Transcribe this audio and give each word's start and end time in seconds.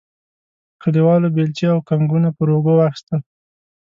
کلیوالو 0.81 1.33
بیلچې 1.35 1.65
او 1.73 1.79
کنګونه 1.89 2.29
پر 2.37 2.47
اوږو 2.53 2.73
واخیستل. 2.77 3.21